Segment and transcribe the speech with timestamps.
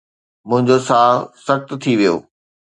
[0.47, 1.15] منهنجو ساهه
[1.45, 2.15] سخت ٿي ويو